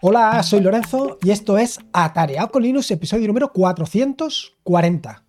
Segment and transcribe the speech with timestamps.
[0.00, 5.24] Hola, soy Lorenzo y esto es Atareado con Linux, episodio número 440.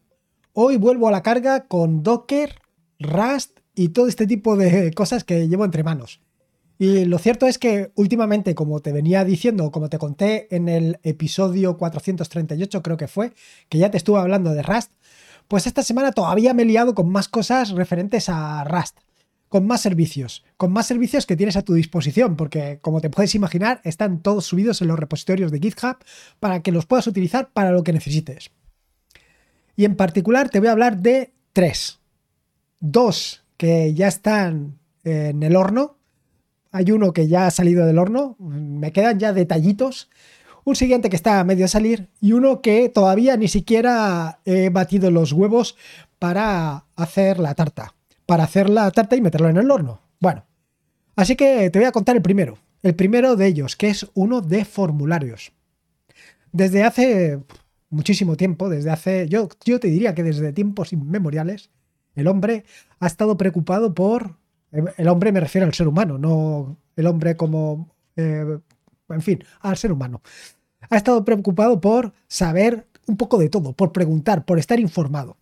[0.54, 2.54] Hoy vuelvo a la carga con Docker,
[3.00, 6.22] Rust y todo este tipo de cosas que llevo entre manos.
[6.78, 11.00] Y lo cierto es que últimamente, como te venía diciendo, como te conté en el
[11.02, 13.34] episodio 438 creo que fue,
[13.70, 14.92] que ya te estuve hablando de Rust,
[15.48, 19.00] pues esta semana todavía me he liado con más cosas referentes a Rust
[19.50, 23.34] con más servicios, con más servicios que tienes a tu disposición, porque como te puedes
[23.36, 25.98] imaginar, están todos subidos en los repositorios de GitHub
[26.40, 28.52] para que los puedas utilizar para lo que necesites.
[29.76, 32.00] Y en particular te voy a hablar de tres.
[32.80, 35.98] Dos que ya están en el horno.
[36.72, 38.36] Hay uno que ya ha salido del horno.
[38.40, 40.10] Me quedan ya detallitos.
[40.64, 42.10] Un siguiente que está a medio salir.
[42.22, 45.76] Y uno que todavía ni siquiera he batido los huevos
[46.20, 47.96] para hacer la tarta
[48.30, 50.02] para hacer la tarta y meterlo en el horno.
[50.20, 50.46] Bueno,
[51.16, 52.60] así que te voy a contar el primero.
[52.84, 55.52] El primero de ellos, que es uno de formularios.
[56.52, 57.40] Desde hace
[57.90, 61.72] muchísimo tiempo, desde hace, yo, yo te diría que desde tiempos inmemoriales,
[62.14, 62.66] el hombre
[63.00, 64.36] ha estado preocupado por,
[64.72, 68.60] el hombre me refiero al ser humano, no el hombre como, eh,
[69.10, 70.22] en fin, al ser humano.
[70.88, 75.39] Ha estado preocupado por saber un poco de todo, por preguntar, por estar informado.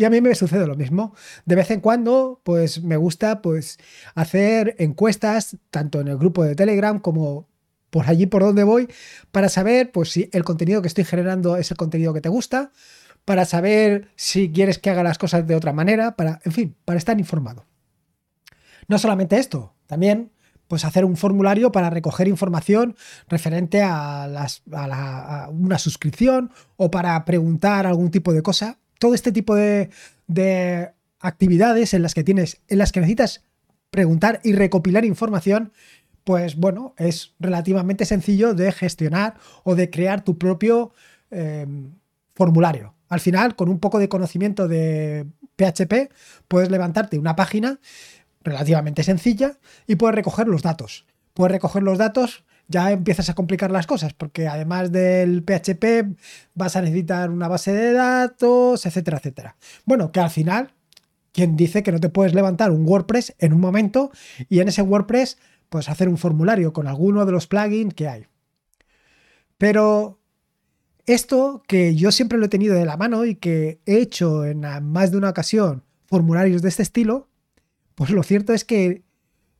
[0.00, 1.14] Y a mí me sucede lo mismo.
[1.44, 3.76] De vez en cuando, pues me gusta pues
[4.14, 7.50] hacer encuestas, tanto en el grupo de Telegram como
[7.90, 8.88] por allí por donde voy,
[9.30, 12.72] para saber pues si el contenido que estoy generando es el contenido que te gusta,
[13.26, 16.96] para saber si quieres que haga las cosas de otra manera, para, en fin, para
[16.96, 17.66] estar informado.
[18.88, 20.32] No solamente esto, también
[20.66, 22.96] pues hacer un formulario para recoger información
[23.28, 29.32] referente a, las, a una suscripción o para preguntar algún tipo de cosa todo este
[29.32, 29.90] tipo de,
[31.22, 33.42] actividades en las que tienes, en las que necesitas
[33.90, 35.72] preguntar y recopilar información,
[36.24, 39.34] pues bueno, es relativamente sencillo de gestionar
[39.64, 40.92] o de crear tu propio
[41.30, 41.92] em,
[42.34, 42.94] formulario.
[43.08, 45.26] Al final, con un poco de conocimiento de
[45.56, 46.10] PHP,
[46.48, 47.80] puedes levantarte una página
[48.42, 51.04] relativamente sencilla y puedes recoger los datos.
[51.34, 56.16] Puedes recoger los datos ya empiezas a complicar las cosas, porque además del PHP
[56.54, 59.56] vas a necesitar una base de datos, etcétera, etcétera.
[59.84, 60.72] Bueno, que al final,
[61.32, 64.12] quien dice que no te puedes levantar un WordPress en un momento
[64.48, 65.38] y en ese WordPress
[65.68, 68.26] puedes hacer un formulario con alguno de los plugins que hay.
[69.58, 70.20] Pero
[71.06, 74.60] esto que yo siempre lo he tenido de la mano y que he hecho en
[74.84, 77.28] más de una ocasión formularios de este estilo,
[77.96, 79.02] pues lo cierto es que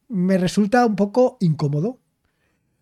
[0.09, 1.99] me resulta un poco incómodo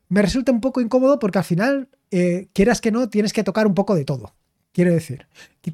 [0.08, 3.66] me resulta un poco incómodo porque al final, eh, quieras que no, tienes que tocar
[3.66, 4.34] un poco de todo.
[4.72, 5.26] Quiero decir,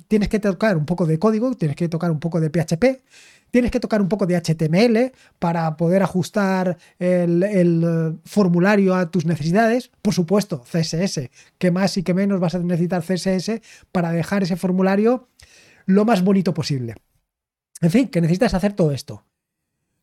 [0.08, 3.02] tienes que tocar un poco de código, tienes que tocar un poco de PHP,
[3.50, 9.26] tienes que tocar un poco de HTML para poder ajustar el, el, formulario a tus
[9.26, 9.90] necesidades.
[10.00, 11.28] Por supuesto, CSS.
[11.58, 13.60] ¿Qué más y qué menos vas a necesitar CSS
[13.92, 15.28] para dejar ese formulario
[15.86, 16.94] lo más bonito posible?
[17.80, 19.26] En fin, que necesitas hacer todo esto.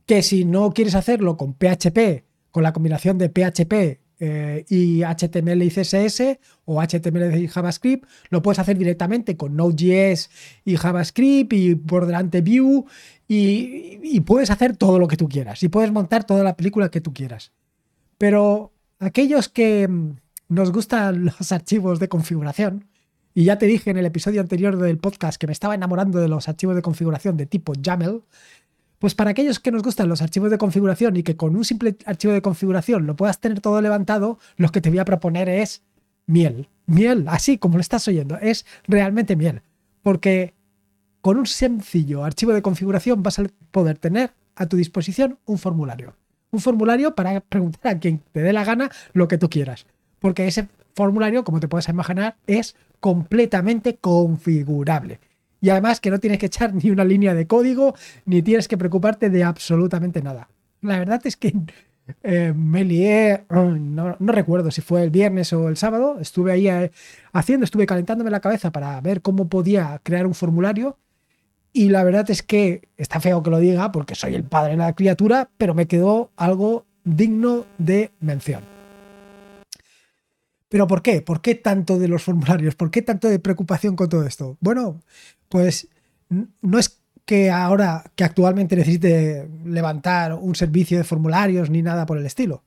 [0.06, 5.64] Que si no quieres hacerlo con PHP, con la combinación de PHP eh, y HTML
[5.64, 10.30] y CSS o HTML y JavaScript, lo puedes hacer directamente con Node.js
[10.64, 12.84] y JavaScript y por delante Vue
[13.28, 17.02] y, puedes hacer todo lo que tú quieras y puedes montar toda la película que
[17.02, 17.52] tú quieras.
[18.20, 20.18] Pero aquellos que mm,
[20.50, 22.86] nos gustan los archivos de configuración,
[23.34, 26.28] y ya te dije en el episodio anterior del podcast que me estaba enamorando de
[26.28, 28.22] los archivos de configuración de tipo YAML,
[29.02, 31.98] pues para aquellos que nos gustan los archivos de configuración y que con un simple
[32.06, 35.82] archivo de configuración lo puedas tener todo levantado, lo que te voy a proponer es
[36.28, 36.70] miel.
[36.86, 39.64] Miel, así como lo estás oyendo, es realmente miel.
[40.04, 40.54] Porque
[41.22, 46.16] con un sencillo archivo de configuración vas a poder tener a tu disposición un formulario.
[46.52, 49.88] Un formulario para preguntar a quien te dé la gana lo que tú quieras.
[50.20, 55.20] Porque ese formulario, como te puedes imaginar, es completamente configurable
[55.62, 57.96] y además que no tienes que echar ni una línea de código,
[58.26, 60.50] ni tienes que preocuparte de absolutamente nada.
[60.82, 61.54] La verdad es que
[62.24, 66.92] eh, me lié, no, recuerdo si fue el viernes o el sábado, estuve ahí eh,
[67.32, 70.98] haciendo, estuve calentándome la cabeza para ver cómo podía crear un formulario
[71.72, 74.78] y la verdad es que está feo que lo diga porque soy el padre de
[74.78, 78.64] la criatura, pero me quedó algo digno de mención.
[80.68, 81.22] ¿Pero por qué?
[81.22, 82.76] ¿Por qué tanto de los formularios?
[82.76, 84.58] ¿Por qué tanto de preocupación con todo esto?
[84.62, 85.02] Bueno,
[85.52, 85.90] pues
[86.30, 92.18] no es que ahora, que actualmente necesite levantar un servicio de formularios ni nada por
[92.18, 92.64] el estilo.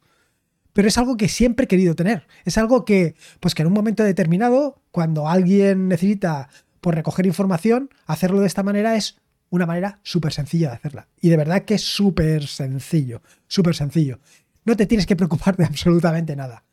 [0.75, 2.27] Pero es algo que siempre he querido tener.
[2.45, 6.49] Es algo que, pues que en un momento determinado, cuando alguien necesita
[6.81, 9.17] por pues, recoger información, hacerlo de esta manera es
[9.49, 11.09] una manera súper sencilla de hacerla.
[11.21, 14.21] Y de verdad que es súper sencillo, súper sencillo.
[14.65, 16.65] No te tienes que preocupar de absolutamente nada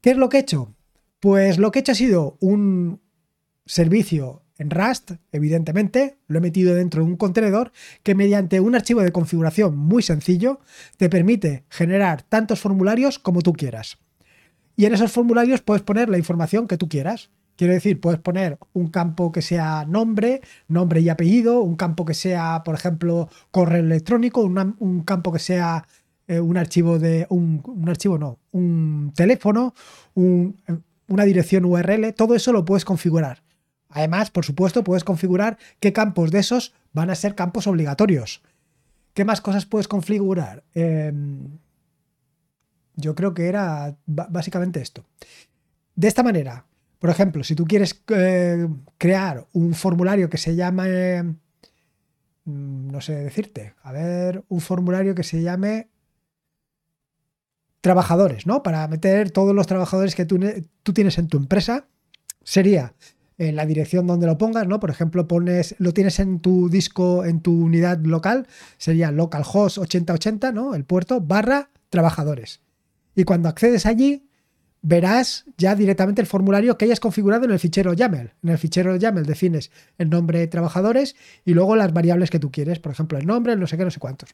[0.00, 0.74] ¿Qué es lo que he hecho?
[1.20, 3.00] Pues lo que he hecho ha sido un
[3.64, 7.72] servicio en Rust, evidentemente, lo he metido dentro de un contenedor
[8.02, 10.60] que mediante un archivo de configuración muy sencillo
[10.96, 13.98] te permite generar tantos formularios como tú quieras.
[14.76, 17.30] Y en esos formularios puedes poner la información que tú quieras.
[17.56, 22.12] Quiero decir, puedes poner un campo que sea nombre, nombre y apellido, un campo que
[22.12, 25.86] sea, por ejemplo, correo electrónico, un campo que sea
[26.28, 27.26] eh, un archivo de.
[27.30, 29.74] Un, un, archivo no, un teléfono,
[30.14, 33.42] una dirección URL, todo eso lo puedes configurar.
[33.88, 38.42] Además, por supuesto, puedes configurar qué campos de esos van a ser campos obligatorios.
[39.14, 40.64] ¿Qué más cosas puedes configurar?
[40.74, 41.58] Em,
[42.96, 45.04] yo creo que era básicamente esto.
[45.94, 46.66] De esta manera,
[46.98, 48.68] por ejemplo, si tú quieres eh,
[48.98, 55.22] crear un formulario que se llame, mm, no sé decirte, a ver, un formulario que
[55.22, 55.88] se llame
[57.80, 58.62] trabajadores, ¿no?
[58.62, 60.40] Para meter todos los trabajadores que tú,
[60.82, 61.86] tú tienes en tu empresa,
[62.42, 62.94] sería
[63.38, 64.80] en la dirección donde lo pongas, ¿no?
[64.80, 68.46] Por ejemplo, pones, lo tienes en tu disco, en tu unidad local,
[68.78, 70.74] sería localhost 8080, ¿no?
[70.74, 72.60] El puerto barra trabajadores.
[73.14, 74.28] Y cuando accedes allí,
[74.82, 78.34] verás ya directamente el formulario que hayas configurado en el fichero YAML.
[78.42, 82.50] En el fichero YAML defines el nombre de trabajadores y luego las variables que tú
[82.50, 84.30] quieres, por ejemplo, el nombre, no sé qué, no sé cuántos.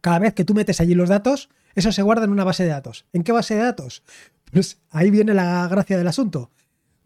[0.00, 2.70] Cada vez que tú metes allí los datos, eso se guarda en una base de
[2.70, 3.06] datos.
[3.12, 4.02] ¿En qué base de datos?
[4.52, 6.50] Pues ahí viene la gracia del asunto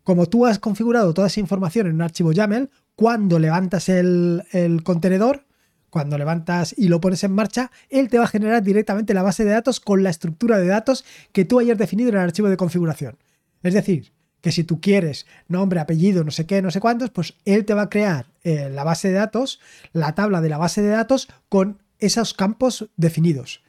[0.06, 4.44] como tú has configurado toda esa información en un archivo YAML, cuando levantas el,
[4.84, 5.46] contenedor,
[5.90, 9.44] cuando levantas y lo pones en marcha, él te va a generar directamente la base
[9.44, 12.56] de datos con la estructura de datos que tú hayas definido en el archivo de
[12.56, 13.18] configuración.
[13.64, 17.34] Es decir, que si tú quieres nombre, apellido, no sé qué, no sé cuántos, pues
[17.44, 19.58] él te va a crear eh, la base de datos,
[19.92, 23.65] la tabla de la base de datos con esos campos definidos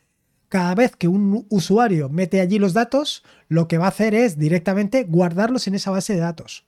[0.49, 4.37] cada vez que un usuario mete allí los datos, lo que va a hacer es
[4.37, 6.65] directamente guardarlos en esa base de datos.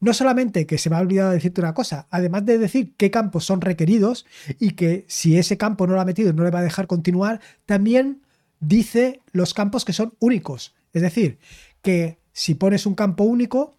[0.00, 3.44] No solamente que se me ha olvidado decirte una cosa, además de decir qué campos
[3.44, 4.26] son requeridos
[4.58, 7.40] y que si ese campo no lo ha metido no le va a dejar continuar,
[7.66, 8.22] también
[8.60, 10.74] dice los campos que son únicos.
[10.92, 11.38] Es decir,
[11.82, 13.76] que si pones un campo único,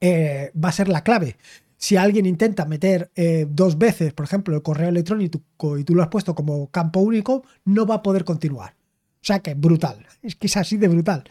[0.00, 1.36] eh, va a ser la clave
[1.78, 6.02] si alguien intenta meter eh, dos veces, por ejemplo, el correo electrónico y tú lo
[6.02, 8.74] has puesto como campo único, no va a poder continuar.
[9.22, 10.04] O sea que brutal.
[10.20, 11.24] Es que es así de brutal.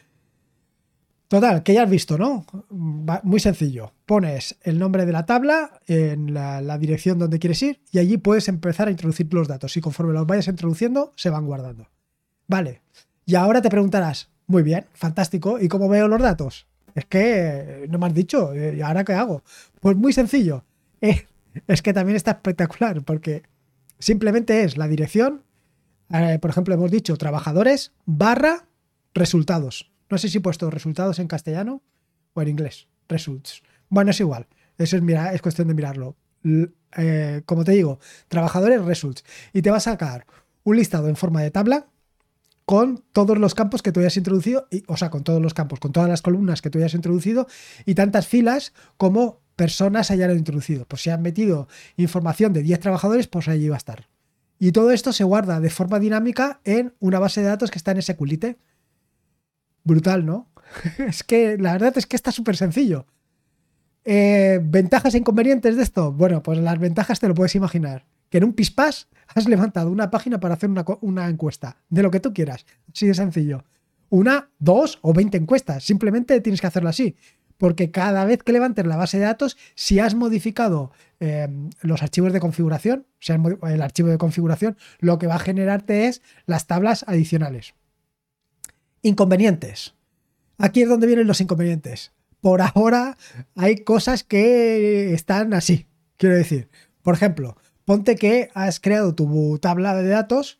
[1.27, 2.45] Total, que ya has visto, ¿no?
[3.23, 3.91] Muy sencillo.
[4.05, 8.17] Pones el nombre de la tabla en la, la, dirección donde quieres ir y allí
[8.17, 11.89] puedes empezar a introducir los datos y conforme los vayas introduciendo se van guardando.
[12.47, 12.81] Vale.
[13.25, 16.65] Y ahora te preguntarás, muy bien, fantástico, ¿y cómo veo los datos?
[16.97, 19.43] Es que no me has dicho, eh, ¿y ahora qué hago?
[19.79, 20.65] Pues muy sencillo.
[20.99, 21.27] Eh,
[21.67, 23.43] es que también está espectacular porque
[23.99, 25.43] simplemente es la dirección,
[26.11, 28.65] eh, por ejemplo, hemos dicho trabajadores barra
[29.13, 29.91] resultados.
[30.09, 31.83] No sé si he puesto resultados en castellano
[32.33, 32.87] o en inglés.
[33.07, 33.61] Results.
[33.89, 34.47] Bueno, es igual.
[34.79, 35.03] Eso es,
[35.33, 36.15] es cuestión de mirarlo.
[37.45, 39.23] como te digo, trabajadores results.
[39.53, 40.25] Y te va a sacar
[40.63, 41.85] un listado en forma de tabla
[42.67, 45.79] con todos los campos que tú hayas introducido, y, o sea, con todos los campos,
[45.79, 47.47] con todas las columnas que tú hayas introducido
[47.85, 50.83] y tantas filas como personas hayan introducido.
[50.85, 54.09] Pues si han metido información de 10 trabajadores, pues allí va a estar.
[54.59, 57.91] Y todo esto se guarda de forma dinámica en una base de datos que está
[57.91, 58.57] en SQLite.
[59.85, 60.51] Brutal, ¿no?
[60.97, 63.07] es que la verdad es que está súper sencillo.
[64.03, 66.11] Eh, ¿Ventajas e inconvenientes de esto?
[66.11, 68.05] Bueno, pues las ventajas te lo puedes imaginar.
[68.29, 70.69] Que en un pispás has levantado una página para hacer
[71.01, 72.65] una, encuesta, de lo que tú quieras.
[72.91, 73.63] Así de sencillo.
[74.09, 75.83] Una, dos o veinte encuestas.
[75.83, 77.15] Simplemente tienes que hacerlo así.
[77.57, 82.31] Porque cada vez que levantes la base de datos, si has modificado em, los archivos
[82.31, 86.67] de configuración, o sea, el archivo de configuración, lo que va a generarte es las
[86.67, 87.73] tablas adicionales.
[89.01, 89.95] Inconvenientes.
[90.59, 92.13] Aquí es donde vienen los inconvenientes.
[92.41, 93.17] Por ahora
[93.55, 95.87] hay cosas que están así.
[96.17, 96.69] Quiero decir,
[97.01, 97.57] por ejemplo,
[97.87, 100.59] ponte que has creado tu tabla de datos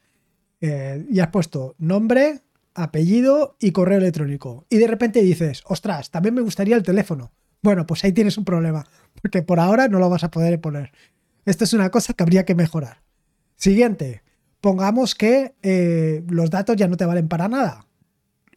[0.61, 2.39] eh, y has puesto nombre,
[2.73, 4.65] apellido y correo electrónico.
[4.69, 7.33] Y de repente dices, ostras, también me gustaría el teléfono.
[7.61, 8.85] Bueno, pues ahí tienes un problema,
[9.21, 10.93] porque por ahora no lo vas a poder poner.
[11.43, 13.01] Esto es una cosa que habría que mejorar.
[13.57, 14.23] Siguiente,
[14.61, 17.87] pongamos que eh, los datos ya no te valen para nada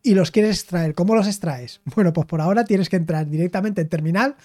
[0.00, 0.94] y los quieres extraer.
[0.94, 1.80] ¿Cómo los extraes?
[1.96, 4.36] Bueno, pues por ahora tienes que entrar directamente en terminal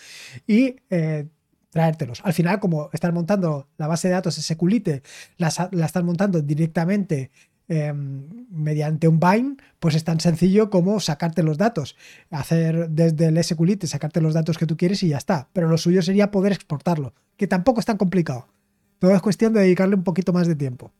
[0.47, 1.27] y eh,
[1.75, 2.21] traértelos.
[2.23, 5.03] Al final, como estás montando la base de datos SQLite,
[5.35, 7.31] la, la estás montando directamente
[7.67, 11.97] em, mediante un bind, pues es tan sencillo como sacarte los datos.
[12.31, 15.49] Hacer desde el SQLite, sacarte los datos que tú quieres y ya está.
[15.51, 18.47] Pero lo suyo sería poder exportarlo, que tampoco es tan complicado.
[18.97, 20.93] Todo es cuestión de dedicarle un poquito más de tiempo.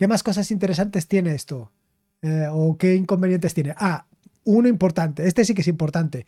[0.00, 1.70] ¿Qué más cosas interesantes tiene esto?
[2.22, 3.72] Eh, ¿O qué inconvenientes tiene?
[3.76, 4.06] Ah,
[4.42, 6.26] uno importante, este sí que es importante.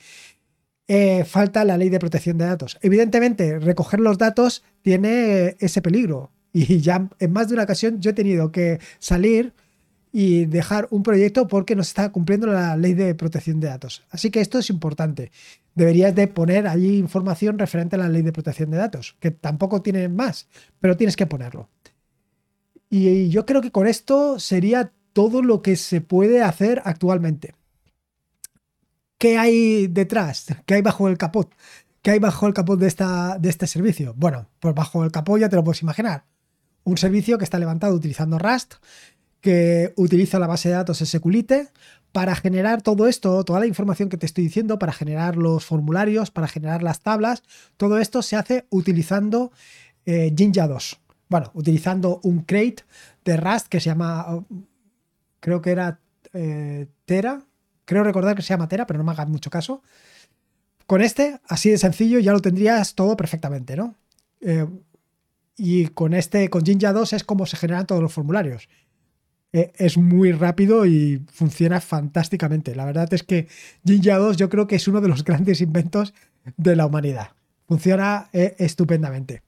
[0.90, 2.78] Eh, falta la ley de protección de datos.
[2.80, 6.32] Evidentemente, recoger los datos tiene ese peligro.
[6.50, 9.52] Y ya en más de una ocasión yo he tenido que salir
[10.12, 14.02] y dejar un proyecto porque no se está cumpliendo la ley de protección de datos.
[14.10, 15.30] Así que esto es importante.
[15.74, 19.82] Deberías de poner allí información referente a la ley de protección de datos, que tampoco
[19.82, 20.48] tiene más,
[20.80, 21.68] pero tienes que ponerlo.
[22.88, 27.54] Y yo creo que con esto sería todo lo que se puede hacer actualmente.
[29.18, 30.46] ¿Qué hay detrás?
[30.64, 31.52] ¿Qué hay bajo el capot?
[32.02, 34.14] ¿Qué hay bajo el capot de, esta, de este servicio?
[34.16, 36.24] Bueno, pues bajo el capot ya te lo puedes imaginar.
[36.84, 38.74] Un servicio que está levantado utilizando Rust,
[39.40, 41.68] que utiliza la base de datos SQLite
[42.12, 46.30] para generar todo esto, toda la información que te estoy diciendo, para generar los formularios,
[46.30, 47.42] para generar las tablas.
[47.76, 49.50] Todo esto se hace utilizando
[50.06, 51.00] eh, Jinja 2.
[51.28, 52.84] Bueno, utilizando un crate
[53.24, 54.44] de Rust que se llama,
[55.40, 56.00] creo que era
[56.32, 57.47] eh, Tera,
[57.88, 59.82] Creo recordar que se llama pero no me hagas mucho caso.
[60.86, 63.94] Con este, así de sencillo, ya lo tendrías todo perfectamente, ¿no?
[64.42, 64.66] Eh,
[65.56, 68.68] y con este, con Jinja 2 es como se generan todos los formularios.
[69.54, 72.74] Eh, es muy rápido y funciona fantásticamente.
[72.74, 73.48] La verdad es que
[73.86, 76.12] Jinja 2 yo creo que es uno de los grandes inventos
[76.58, 77.30] de la humanidad.
[77.66, 79.40] Funciona eh, estupendamente.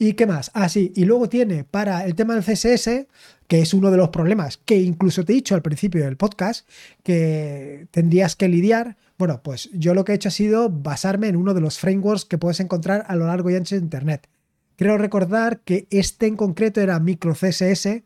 [0.00, 0.52] ¿Y qué más?
[0.54, 3.08] Ah, sí, y luego tiene para el tema del CSS,
[3.48, 6.68] que es uno de los problemas que incluso te he dicho al principio del podcast,
[7.02, 8.96] que tendrías que lidiar.
[9.18, 12.24] Bueno, pues yo lo que he hecho ha sido basarme en uno de los frameworks
[12.24, 14.28] que puedes encontrar a lo largo y ancho de Internet.
[14.76, 18.02] Creo recordar que este en concreto era micro CSS,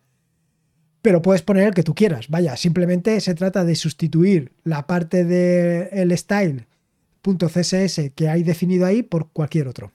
[1.02, 2.28] pero puedes poner el que tú quieras.
[2.30, 9.28] Vaya, simplemente se trata de sustituir la parte del style.css que hay definido ahí por
[9.30, 9.92] cualquier otro.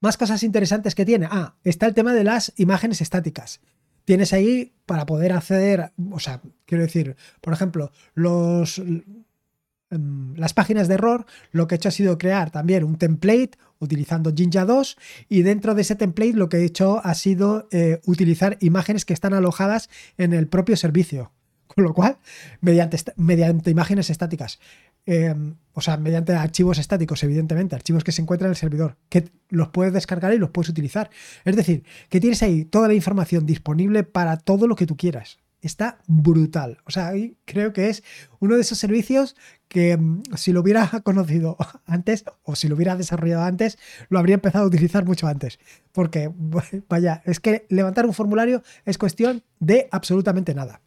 [0.00, 1.28] Más cosas interesantes que tiene.
[1.30, 3.60] Ah, está el tema de las imágenes estáticas.
[4.06, 10.88] Tienes ahí para poder acceder, o sea, quiero decir, por ejemplo, los, em, las páginas
[10.88, 14.96] de error, lo que he hecho ha sido crear también un template utilizando Jinja 2
[15.28, 19.12] y dentro de ese template lo que he hecho ha sido eh, utilizar imágenes que
[19.12, 21.32] están alojadas en el propio servicio.
[21.66, 22.18] Con lo cual,
[22.60, 24.58] mediante, mediante imágenes estáticas.
[25.06, 29.30] Em, o sea, mediante archivos estáticos, evidentemente, archivos que se encuentran en el servidor, que
[29.48, 31.10] los puedes descargar y los puedes utilizar.
[31.44, 35.38] Es decir, que tienes ahí toda la información disponible para todo lo que tú quieras.
[35.62, 36.78] Está brutal.
[36.86, 37.12] O sea,
[37.44, 38.02] creo que es
[38.40, 39.36] uno de esos servicios
[39.68, 43.78] que em, si lo hubiera conocido antes o si lo hubiera desarrollado antes,
[44.08, 45.58] lo habría empezado a utilizar mucho antes.
[45.92, 46.30] Porque,
[46.88, 50.82] vaya, es que levantar un formulario es cuestión de absolutamente nada.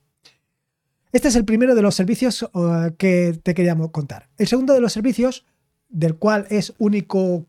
[1.14, 4.30] Este es el primero de los servicios uh, que te queríamos contar.
[4.36, 5.46] El segundo de los servicios,
[5.88, 7.46] del cual es único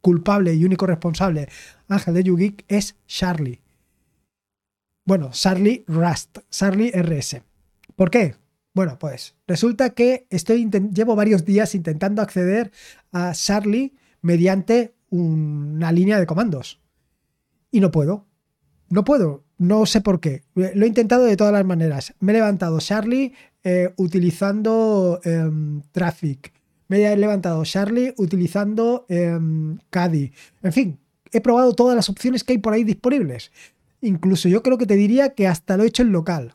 [0.00, 1.46] culpable y único responsable
[1.88, 3.60] Ángel de YouGeek, es Charlie.
[5.04, 7.42] Bueno, Charlie Rust, Charlie RS.
[7.96, 8.34] ¿Por qué?
[8.72, 12.72] Bueno, pues resulta que estoy llevo varios días intentando acceder
[13.12, 16.80] a Charlie mediante una línea de comandos.
[17.70, 18.26] Y no puedo.
[18.88, 19.45] No puedo.
[19.58, 20.42] No sé por qué.
[20.54, 22.14] Lo he intentado de todas las maneras.
[22.20, 23.32] Me he levantado Charlie
[23.64, 26.52] eh, utilizando em, Traffic.
[26.88, 29.38] Me he levantado Charlie utilizando eh,
[29.90, 30.32] Caddy.
[30.62, 30.98] En fin,
[31.32, 33.50] he probado todas las opciones que hay por ahí disponibles.
[34.02, 36.54] Incluso yo creo que te diría que hasta lo he hecho en local.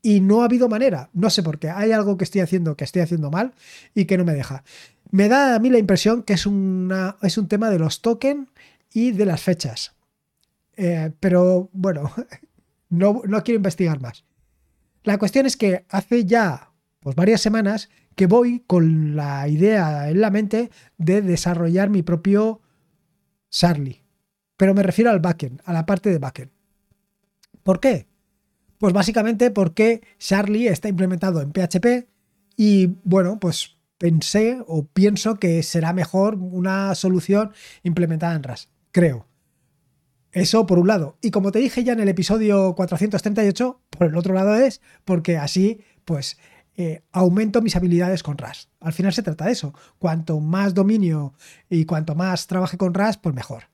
[0.00, 1.10] Y no ha habido manera.
[1.12, 1.68] No sé por qué.
[1.68, 3.52] Hay algo que estoy haciendo que estoy haciendo mal
[3.94, 4.64] y que no me deja.
[5.10, 8.48] Me da a mí la impresión que es, una, es un tema de los tokens
[8.92, 9.92] y de las fechas.
[10.78, 12.12] Eh, pero bueno,
[12.88, 14.24] no, no quiero investigar más.
[15.02, 20.20] La cuestión es que hace ya pues, varias semanas que voy con la idea en
[20.20, 22.60] la mente de desarrollar mi propio
[23.50, 24.04] Charlie.
[24.56, 26.50] Pero me refiero al backend, a la parte de backend.
[27.62, 28.06] ¿Por qué?
[28.78, 32.08] Pues básicamente porque Charlie está implementado en PHP
[32.56, 38.70] y bueno, pues pensé o pienso que será mejor una solución implementada en Rust.
[38.92, 39.27] Creo.
[40.38, 41.18] Eso por un lado.
[41.20, 45.36] Y como te dije ya en el episodio 438, por el otro lado es porque
[45.36, 46.38] así, pues,
[46.76, 48.68] eh, aumento mis habilidades con RAS.
[48.80, 49.74] Al final se trata de eso.
[49.98, 51.34] Cuanto más dominio
[51.68, 53.64] y cuanto más trabaje con RAS, pues mejor.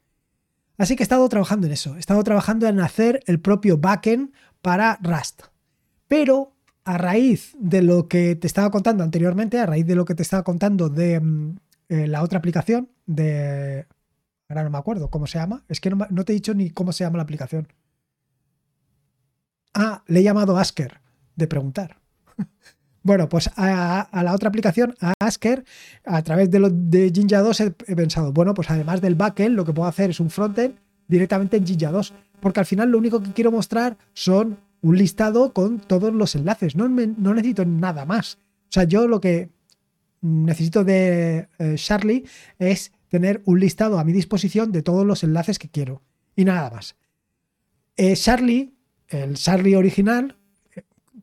[0.79, 1.97] Así que he estado trabajando en eso.
[1.97, 5.43] He estado trabajando en hacer el propio backend para Rust.
[6.09, 6.55] Pero
[6.85, 10.23] a raíz de lo que te estaba contando anteriormente, a raíz de lo que te
[10.23, 11.57] estaba contando de mm,
[11.89, 13.87] eh, la otra aplicación de
[14.55, 15.65] Ahora no me acuerdo cómo se llama.
[15.69, 17.67] Es que no, te he dicho ni cómo se llama la aplicación.
[19.75, 21.01] Ah, le he llamado Asker,
[21.35, 21.99] de preguntar.
[23.03, 25.65] bueno, pues a, la otra aplicación, a Asker,
[26.05, 29.65] a través de, lo, de Jinja 2 he, pensado, bueno, pues además del backend, lo
[29.65, 30.77] que puedo hacer es un frontend
[31.09, 32.15] directamente en Jinja 2.
[32.39, 36.77] Porque al final lo único que quiero mostrar son un listado con todos los enlaces.
[36.77, 38.39] No, no necesito nada más.
[38.69, 39.51] sea, yo lo que
[40.25, 42.25] necesito de eh, Charlie
[42.59, 46.03] es tener un listado a mi disposición de todos los enlaces que quiero
[46.35, 46.97] y nada más.
[47.97, 48.75] Eh, Charlie,
[49.07, 50.37] el Charlie original,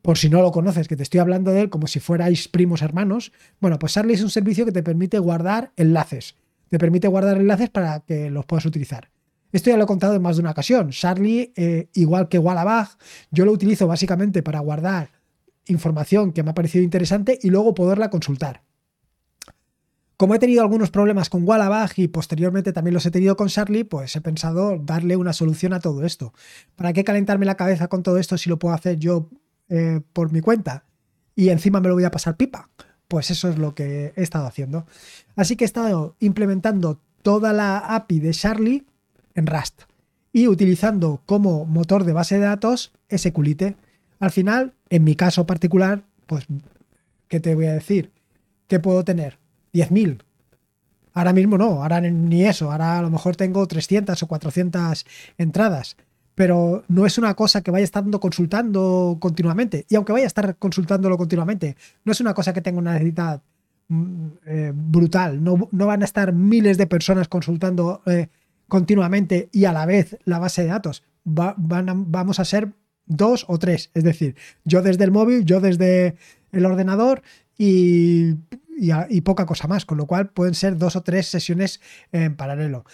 [0.00, 2.80] por si no lo conoces, que te estoy hablando de él como si fuerais primos
[2.80, 3.30] hermanos,
[3.60, 6.36] bueno, pues Charlie es un servicio que te permite guardar enlaces.
[6.70, 9.10] Te permite guardar enlaces para que los puedas utilizar.
[9.52, 10.92] Esto ya lo he contado en más de una ocasión.
[10.92, 12.88] Charlie, eh, igual que Wallabag,
[13.30, 15.10] yo lo utilizo básicamente para guardar
[15.66, 18.62] información que me ha parecido interesante y luego poderla consultar.
[20.22, 23.82] Como he tenido algunos problemas con Wallabag y posteriormente también los he tenido con Charlie,
[23.82, 26.32] pues he pensado darle una solución a todo esto.
[26.76, 29.28] ¿Para qué calentarme la cabeza con todo esto si lo puedo hacer yo
[29.68, 30.84] eh, por mi cuenta?
[31.34, 32.70] Y encima me lo voy a pasar pipa.
[33.08, 34.86] Pues eso es lo que he estado haciendo.
[35.34, 38.86] Así que he estado implementando toda la API de Charlie
[39.34, 39.82] en Rust
[40.32, 43.74] y utilizando como motor de base de datos SQLite.
[44.20, 46.46] Al final, en mi caso particular, pues,
[47.26, 48.12] ¿qué te voy a decir?
[48.68, 49.41] ¿Qué puedo tener?
[49.72, 50.22] 10.000.
[51.14, 55.04] Ahora mismo no, ahora ni eso, ahora a lo mejor tengo 300 o 400
[55.36, 55.96] entradas,
[56.34, 59.84] pero no es una cosa que vaya estando consultando continuamente.
[59.90, 63.42] Y aunque vaya a estar consultándolo continuamente, no es una cosa que tenga una necesidad
[63.88, 68.28] mm, eh, brutal, no, van a estar miles de personas consultando eh,
[68.68, 71.02] continuamente y a la vez la base de datos.
[71.24, 72.72] vamos a ser
[73.04, 76.16] dos o tres, es decir, yo desde el móvil, yo desde
[76.52, 77.22] el ordenador
[77.58, 78.34] y,
[78.76, 82.84] y, poca cosa más, con lo cual pueden ser dos o tres sesiones en paralelo.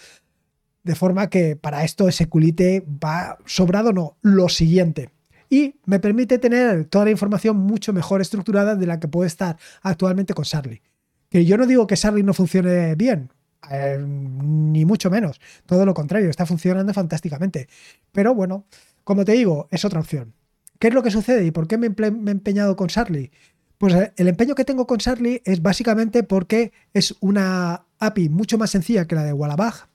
[0.83, 5.09] De forma que para esto SQLite va sobrado, no, lo siguiente.
[5.49, 9.57] Y me permite tener toda la información mucho mejor estructurada de la que puede estar
[9.81, 10.81] actualmente con Sarly.
[11.29, 13.31] Que yo no digo que Sarly no funcione bien,
[13.69, 15.41] eh, ni mucho menos.
[15.65, 17.67] Todo lo contrario, está funcionando fantásticamente.
[18.11, 18.65] Pero bueno,
[19.03, 20.33] como te digo, es otra opción.
[20.79, 23.31] ¿Qué es lo que sucede y por qué me, he empeñado con Charlie?
[23.79, 28.57] Pues eh, el empeño que tengo con Charlie es básicamente porque es una API mucho
[28.59, 29.87] más sencilla que la de Wallabag.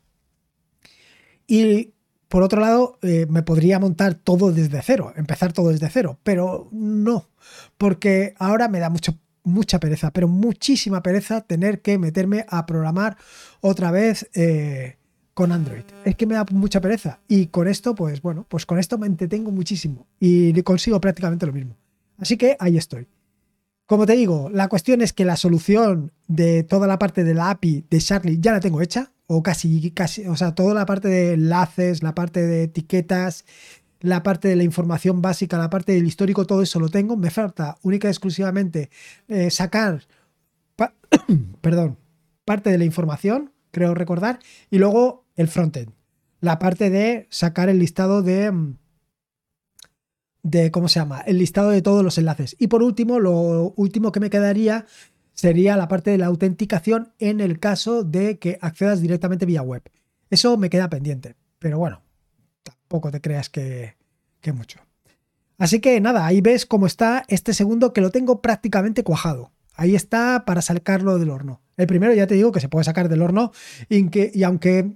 [1.47, 1.93] Y
[2.29, 6.69] por otro lado, eh, me podría montar todo desde cero, empezar todo desde cero, pero
[6.73, 7.29] no,
[7.77, 9.17] porque ahora me da mucho
[9.47, 13.19] mucha pereza, pero muchísima pereza tener que meterme a programar
[13.61, 14.97] otra vez eh,
[15.35, 15.85] con Android.
[16.07, 17.21] Es que me da mucha pereza.
[17.29, 21.53] Y con esto, pues bueno, pues con esto me entretengo muchísimo y consigo prácticamente lo
[21.53, 21.77] mismo.
[22.17, 23.07] Así que ahí estoy.
[23.87, 27.51] Como te digo, la cuestión es que la solución de toda la parte de la
[27.51, 31.09] API de Charlie ya la tengo hecha, o casi, casi, o sea, toda la parte
[31.09, 33.45] de enlaces, la parte de etiquetas,
[34.01, 37.17] la parte de la información básica, la parte del histórico, todo eso lo tengo.
[37.17, 38.91] Me falta única y exclusivamente
[39.29, 40.03] eh, sacar,
[41.61, 41.99] perdón,
[42.45, 45.93] parte de la información, creo recordar, y luego el frontend.
[46.41, 48.77] La parte de sacar el listado de, mm,
[50.45, 51.23] de, ¿cómo se llama?
[51.23, 52.55] El listado de todos los enlaces.
[52.61, 54.87] Y por último, lo último que me quedaría
[55.33, 59.83] sería la parte de la autenticación en el caso de que accedas directamente vía web.
[60.31, 61.35] Eso me queda pendiente.
[61.59, 62.03] Pero bueno,
[62.63, 63.97] tampoco te creas que,
[64.53, 64.79] mucho.
[65.57, 69.51] Así que nada, ahí ves cómo está este segundo que lo tengo prácticamente cuajado.
[69.75, 71.63] Ahí está para sacarlo del horno.
[71.79, 73.53] El primero ya te digo que se puede sacar del horno
[73.89, 74.93] y, que, y aunque,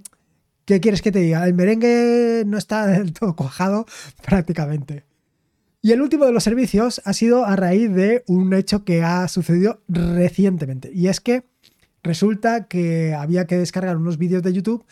[0.66, 1.46] ¿qué quieres que te diga?
[1.46, 3.86] El merengue no está del todo cuajado
[4.22, 5.07] prácticamente.
[5.80, 9.28] Y el último de los servicios ha sido a raíz de un hecho que ha
[9.28, 10.90] sucedido recientemente.
[10.92, 11.44] Y es que
[12.02, 14.84] resulta que había que descargar unos vídeos de YouTube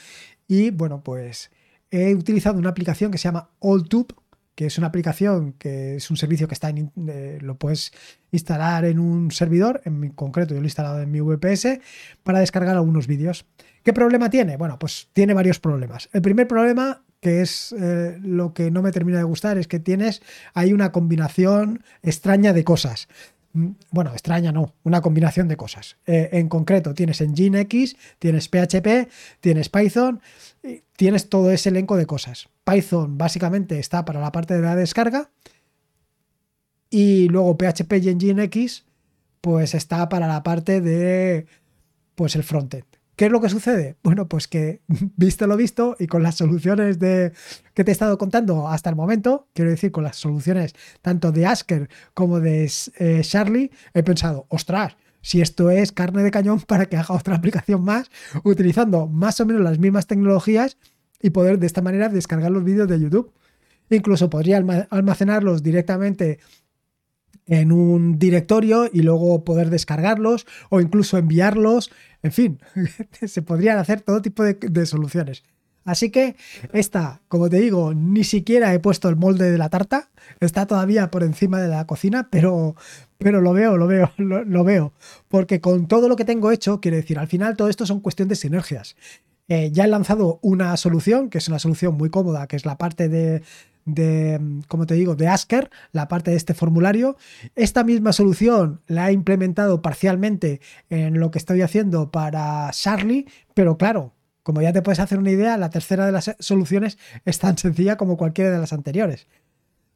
[0.46, 1.50] y bueno, pues
[1.90, 4.14] he utilizado una aplicación que se llama AllTube,
[4.54, 7.92] que es una aplicación que es un servicio que está en, eh, lo puedes
[8.30, 11.80] instalar en un servidor, en concreto yo lo he instalado en mi VPS,
[12.22, 13.44] para descargar algunos vídeos.
[13.82, 14.56] ¿Qué problema tiene?
[14.56, 16.08] Bueno, pues tiene varios problemas.
[16.12, 19.80] El primer problema, que es eh, lo que no me termina de gustar, es que
[19.80, 20.22] tienes
[20.54, 23.08] ahí una combinación extraña de cosas.
[23.52, 25.96] Mm, bueno, extraña no, una combinación de cosas.
[26.06, 29.08] Eh, en concreto, tienes Nginx, tienes PHP,
[29.40, 30.20] tienes Python,
[30.94, 32.48] tienes todo ese elenco de cosas.
[32.62, 35.28] Python básicamente está para la parte de la descarga
[36.90, 38.84] y luego PHP y Nginx
[39.40, 41.46] pues está para la parte de
[42.14, 42.86] pues el frontend.
[43.16, 43.96] ¿Qué es lo que sucede?
[44.02, 44.82] Bueno, pues que
[45.16, 47.32] visto lo visto y con las soluciones de,
[47.72, 51.46] que te he estado contando hasta el momento, quiero decir, con las soluciones tanto de
[51.46, 56.86] Asker como de eh, Charlie, he pensado, ostras, si esto es carne de cañón para
[56.86, 58.10] que haga otra aplicación más
[58.44, 60.76] utilizando más o menos las mismas tecnologías
[61.20, 63.32] y poder de esta manera descargar los vídeos de YouTube.
[63.88, 64.58] Incluso podría
[64.90, 66.38] almacenarlos directamente
[67.46, 71.90] en un directorio y luego poder descargarlos o incluso enviarlos.
[72.22, 72.60] En fin,
[73.26, 75.44] se podrían hacer todo tipo de, soluciones.
[75.84, 76.34] Así que
[76.72, 80.10] esta, como te digo, ni siquiera he puesto el molde de la tarta.
[80.40, 82.74] Está todavía por encima de la cocina, pero,
[83.18, 84.92] pero lo veo, lo veo, lo, veo.
[85.28, 88.26] Porque con todo lo que tengo hecho, quiere decir, al final todo esto son cuestión
[88.26, 88.96] de sinergias.
[89.46, 92.78] Eh, ya he lanzado una solución, que es una solución muy cómoda, que es la
[92.78, 93.42] parte de,
[93.86, 97.16] de, como te digo, de Asker, la parte de este formulario.
[97.54, 103.78] Esta misma solución la he implementado parcialmente en lo que estoy haciendo para Charlie, pero
[103.78, 107.56] claro, como ya te puedes hacer una idea, la tercera de las soluciones es tan
[107.56, 109.26] sencilla como cualquiera de las anteriores.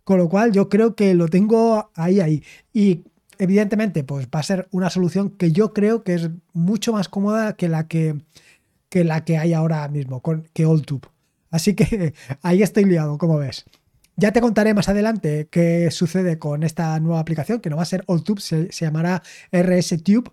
[0.05, 2.42] Con lo cual yo creo que lo tengo ahí, ahí.
[2.72, 3.05] Y
[3.38, 7.55] evidentemente, pues va a ser una solución que yo creo que es mucho más cómoda
[7.55, 8.16] que la que,
[8.88, 11.07] que, la que hay ahora mismo, con, que AllTube.
[11.50, 13.66] Así que ahí estoy liado, como ves.
[14.20, 17.87] Ya te contaré más adelante qué sucede con esta nueva aplicación, que no va a
[17.87, 20.30] ser AllTube, se, llamará RSTube,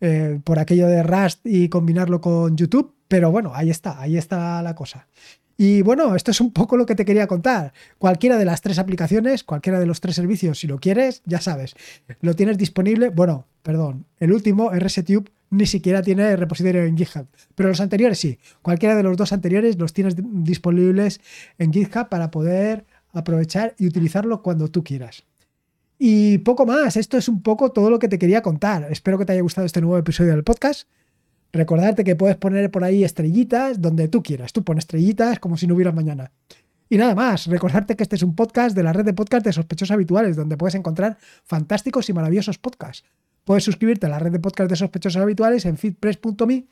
[0.00, 2.94] eh, por aquello de Rust y combinarlo con YouTube.
[3.08, 5.08] Pero bueno, ahí está, ahí está la cosa.
[5.56, 7.72] Y bueno, esto es un poco lo que te quería contar.
[7.98, 11.74] Cualquiera de las tres aplicaciones, cualquiera de los tres servicios, si lo quieres, ya sabes,
[12.20, 13.08] lo tienes disponible.
[13.08, 18.38] Bueno, perdón, el último, RSTube, ni siquiera tiene repositorio en GitHub, pero los anteriores sí.
[18.62, 21.20] Cualquiera de los dos anteriores los tienes disponibles
[21.58, 22.84] en GitHub para poder
[23.18, 25.24] aprovechar y utilizarlo cuando tú quieras.
[25.98, 28.86] Y poco más, esto es un poco todo lo que te quería contar.
[28.90, 30.88] Espero que te haya gustado este nuevo episodio del podcast.
[31.52, 34.52] Recordarte que puedes poner por ahí estrellitas donde tú quieras.
[34.52, 36.32] Tú pones estrellitas como si no hubiera mañana.
[36.88, 39.52] Y nada más, recordarte que este es un podcast de la red de podcast de
[39.52, 43.04] sospechosos habituales, donde puedes encontrar fantásticos y maravillosos podcasts.
[43.44, 46.66] Puedes suscribirte a la red de podcast de sospechosos habituales en feedpress.me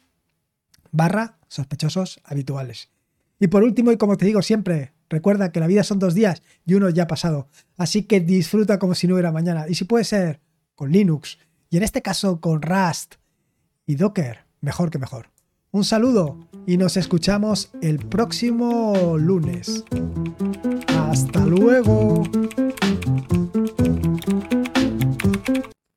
[0.92, 2.90] barra sospechosos habituales.
[3.40, 6.42] Y por último, y como te digo siempre, recuerda que la vida son dos días
[6.66, 7.48] y uno ya ha pasado.
[7.76, 9.66] Así que disfruta como si no hubiera mañana.
[9.68, 10.40] Y si puede ser
[10.74, 11.38] con Linux,
[11.70, 13.16] y en este caso con Rust
[13.86, 15.30] y Docker, mejor que mejor.
[15.70, 19.84] Un saludo y nos escuchamos el próximo lunes.
[20.86, 22.22] Hasta luego.